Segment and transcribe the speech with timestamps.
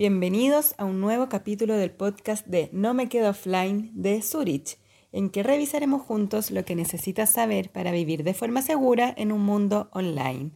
[0.00, 4.78] Bienvenidos a un nuevo capítulo del podcast de No me quedo offline de Zurich,
[5.12, 9.42] en que revisaremos juntos lo que necesitas saber para vivir de forma segura en un
[9.42, 10.52] mundo online.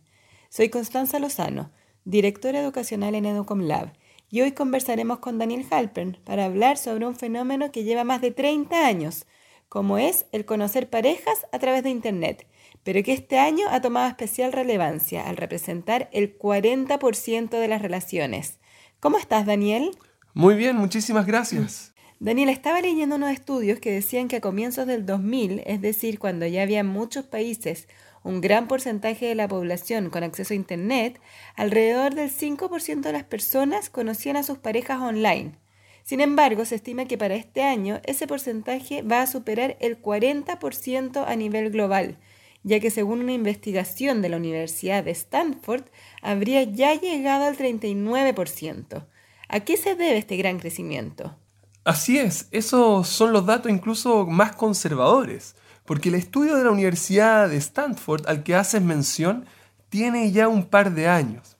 [0.48, 1.72] Soy Constanza Lozano,
[2.06, 3.92] directora educacional en Educom Lab,
[4.30, 8.30] y hoy conversaremos con Daniel Halpern para hablar sobre un fenómeno que lleva más de
[8.30, 9.26] 30 años,
[9.68, 12.46] como es el conocer parejas a través de Internet,
[12.82, 18.58] pero que este año ha tomado especial relevancia al representar el 40% de las relaciones.
[19.04, 19.90] ¿Cómo estás, Daniel?
[20.32, 21.92] Muy bien, muchísimas gracias.
[22.20, 26.46] Daniel, estaba leyendo unos estudios que decían que a comienzos del 2000, es decir, cuando
[26.46, 27.86] ya había muchos países,
[28.22, 31.20] un gran porcentaje de la población con acceso a Internet,
[31.54, 35.52] alrededor del 5% de las personas conocían a sus parejas online.
[36.02, 41.24] Sin embargo, se estima que para este año ese porcentaje va a superar el 40%
[41.26, 42.16] a nivel global,
[42.64, 45.84] ya que según una investigación de la Universidad de Stanford,
[46.22, 49.06] habría ya llegado al 39%.
[49.48, 51.36] ¿A qué se debe este gran crecimiento?
[51.84, 57.50] Así es, esos son los datos incluso más conservadores, porque el estudio de la Universidad
[57.50, 59.44] de Stanford al que haces mención
[59.90, 61.56] tiene ya un par de años.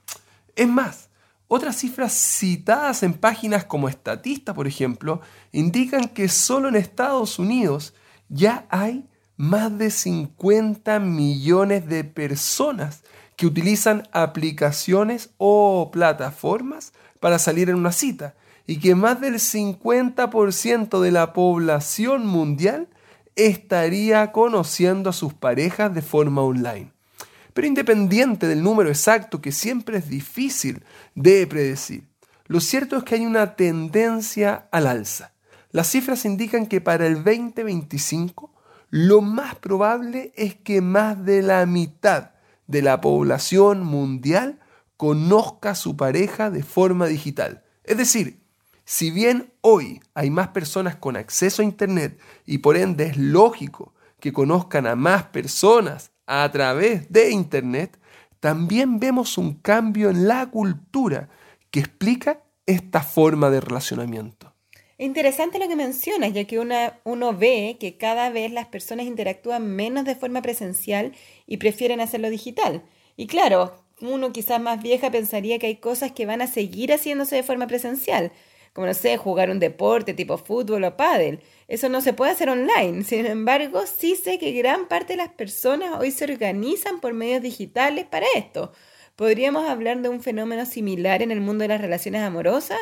[0.56, 1.10] Es más,
[1.46, 5.20] otras cifras citadas en páginas como Estatista, por ejemplo,
[5.52, 7.92] indican que solo en Estados Unidos
[8.30, 9.04] ya hay
[9.36, 13.02] más de 50 millones de personas
[13.36, 18.34] que utilizan aplicaciones o plataformas para salir en una cita
[18.66, 22.88] y que más del 50% de la población mundial
[23.36, 26.92] estaría conociendo a sus parejas de forma online.
[27.52, 30.82] Pero independiente del número exacto, que siempre es difícil
[31.14, 32.04] de predecir,
[32.46, 35.32] lo cierto es que hay una tendencia al alza.
[35.70, 38.53] Las cifras indican que para el 2025
[38.96, 42.30] lo más probable es que más de la mitad
[42.68, 44.60] de la población mundial
[44.96, 47.64] conozca a su pareja de forma digital.
[47.82, 48.40] Es decir,
[48.84, 53.94] si bien hoy hay más personas con acceso a Internet y por ende es lógico
[54.20, 57.98] que conozcan a más personas a través de Internet,
[58.38, 61.30] también vemos un cambio en la cultura
[61.72, 64.43] que explica esta forma de relacionamiento.
[64.98, 70.04] Interesante lo que mencionas, ya que uno ve que cada vez las personas interactúan menos
[70.04, 71.12] de forma presencial
[71.46, 72.84] y prefieren hacerlo digital.
[73.16, 77.36] Y claro, uno quizás más vieja pensaría que hay cosas que van a seguir haciéndose
[77.36, 78.30] de forma presencial,
[78.72, 81.40] como no sé, jugar un deporte tipo fútbol o pádel.
[81.68, 83.02] Eso no se puede hacer online.
[83.04, 87.42] Sin embargo, sí sé que gran parte de las personas hoy se organizan por medios
[87.42, 88.72] digitales para esto.
[89.16, 92.78] ¿Podríamos hablar de un fenómeno similar en el mundo de las relaciones amorosas?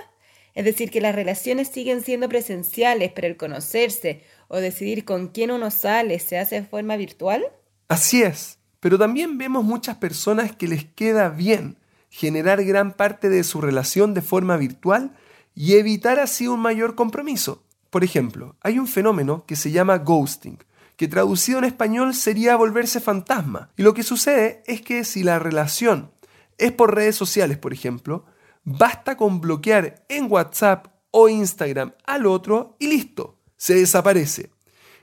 [0.54, 5.50] Es decir, que las relaciones siguen siendo presenciales, pero el conocerse o decidir con quién
[5.50, 7.44] uno sale se hace de forma virtual.
[7.88, 11.78] Así es, pero también vemos muchas personas que les queda bien
[12.10, 15.16] generar gran parte de su relación de forma virtual
[15.54, 17.62] y evitar así un mayor compromiso.
[17.88, 20.58] Por ejemplo, hay un fenómeno que se llama ghosting,
[20.96, 23.70] que traducido en español sería volverse fantasma.
[23.76, 26.10] Y lo que sucede es que si la relación
[26.58, 28.24] es por redes sociales, por ejemplo,
[28.64, 34.50] Basta con bloquear en WhatsApp o Instagram al otro y listo, se desaparece.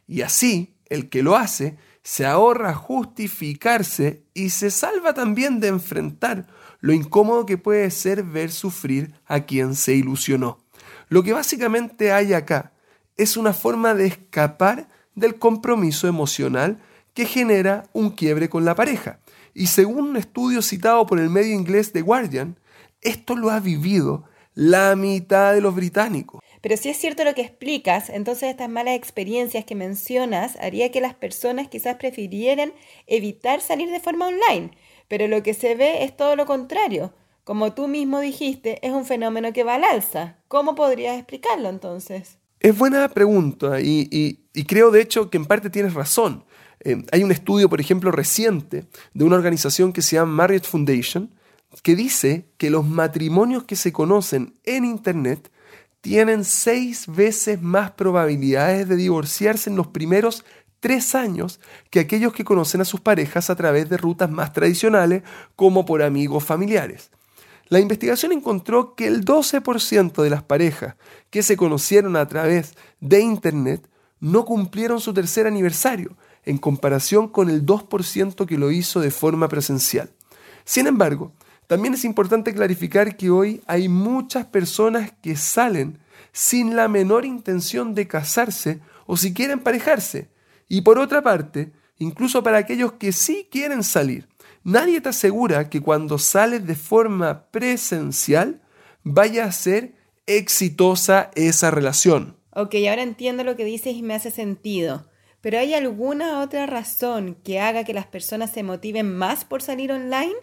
[0.07, 6.47] Y así, el que lo hace se ahorra justificarse y se salva también de enfrentar
[6.79, 10.63] lo incómodo que puede ser ver sufrir a quien se ilusionó.
[11.09, 12.71] Lo que básicamente hay acá
[13.17, 16.79] es una forma de escapar del compromiso emocional
[17.13, 19.19] que genera un quiebre con la pareja.
[19.53, 22.57] Y según un estudio citado por el medio inglés The Guardian,
[23.01, 26.41] esto lo ha vivido la mitad de los británicos.
[26.61, 30.99] Pero si es cierto lo que explicas, entonces estas malas experiencias que mencionas haría que
[30.99, 32.73] las personas quizás prefirieran
[33.07, 34.71] evitar salir de forma online.
[35.07, 37.13] Pero lo que se ve es todo lo contrario.
[37.45, 40.37] Como tú mismo dijiste, es un fenómeno que va al alza.
[40.47, 42.37] ¿Cómo podrías explicarlo entonces?
[42.59, 46.43] Es buena pregunta y, creo de hecho que en parte tienes razón.
[46.81, 51.33] Eh, hay un estudio, por ejemplo, reciente de una organización que se llama Marriott Foundation,
[51.83, 55.51] que dice que los matrimonios que se conocen en Internet
[56.01, 60.45] tienen seis veces más probabilidades de divorciarse en los primeros
[60.79, 65.23] tres años que aquellos que conocen a sus parejas a través de rutas más tradicionales
[65.55, 67.11] como por amigos familiares.
[67.67, 70.95] La investigación encontró que el 12% de las parejas
[71.29, 73.87] que se conocieron a través de Internet
[74.19, 79.47] no cumplieron su tercer aniversario, en comparación con el 2% que lo hizo de forma
[79.49, 80.09] presencial.
[80.65, 81.33] Sin embargo,
[81.69, 85.99] también es importante clarificar que hoy hay muchas personas que salen
[86.31, 90.31] sin la menor intención de casarse o siquiera emparejarse.
[90.67, 94.27] Y por otra parte, incluso para aquellos que sí quieren salir,
[94.63, 98.63] nadie te asegura que cuando sales de forma presencial
[99.03, 99.93] vaya a ser
[100.25, 102.35] exitosa esa relación.
[102.51, 105.07] Ok, ahora entiendo lo que dices y me hace sentido.
[105.39, 109.91] Pero ¿hay alguna otra razón que haga que las personas se motiven más por salir
[109.91, 110.33] online?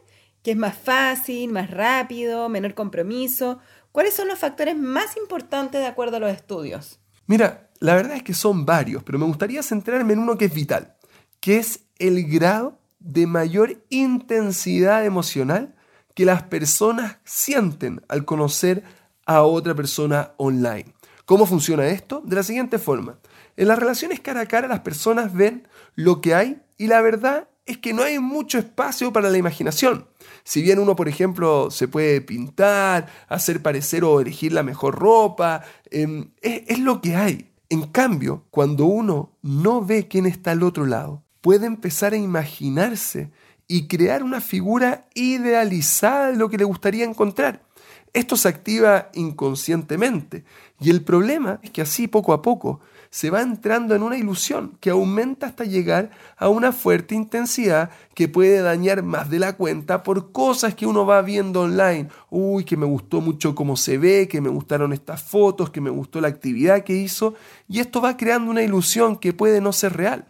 [0.46, 3.58] ¿Que es más fácil, más rápido, menor compromiso?
[3.90, 7.00] ¿Cuáles son los factores más importantes de acuerdo a los estudios?
[7.26, 10.54] Mira, la verdad es que son varios, pero me gustaría centrarme en uno que es
[10.54, 10.94] vital,
[11.40, 15.74] que es el grado de mayor intensidad emocional
[16.14, 18.84] que las personas sienten al conocer
[19.26, 20.94] a otra persona online.
[21.24, 22.22] ¿Cómo funciona esto?
[22.24, 23.18] De la siguiente forma.
[23.56, 25.66] En las relaciones cara a cara las personas ven
[25.96, 30.06] lo que hay y la verdad es que no hay mucho espacio para la imaginación.
[30.44, 35.62] Si bien uno, por ejemplo, se puede pintar, hacer parecer o elegir la mejor ropa,
[35.90, 37.50] em, es, es lo que hay.
[37.68, 43.30] En cambio, cuando uno no ve quién está al otro lado, puede empezar a imaginarse
[43.68, 47.62] y crear una figura idealizada de lo que le gustaría encontrar.
[48.12, 50.44] Esto se activa inconscientemente
[50.80, 52.80] y el problema es que así poco a poco
[53.16, 58.28] se va entrando en una ilusión que aumenta hasta llegar a una fuerte intensidad que
[58.28, 62.10] puede dañar más de la cuenta por cosas que uno va viendo online.
[62.28, 65.88] Uy, que me gustó mucho cómo se ve, que me gustaron estas fotos, que me
[65.88, 67.32] gustó la actividad que hizo
[67.66, 70.26] y esto va creando una ilusión que puede no ser real.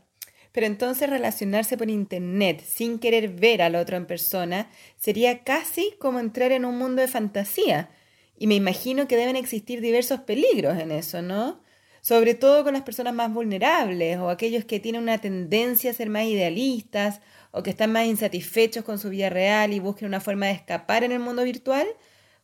[0.52, 6.20] Pero entonces relacionarse por Internet sin querer ver al otro en persona sería casi como
[6.20, 7.90] entrar en un mundo de fantasía.
[8.38, 11.65] Y me imagino que deben existir diversos peligros en eso, ¿no?
[12.06, 16.08] Sobre todo con las personas más vulnerables o aquellos que tienen una tendencia a ser
[16.08, 17.20] más idealistas
[17.50, 21.02] o que están más insatisfechos con su vida real y busquen una forma de escapar
[21.02, 21.84] en el mundo virtual.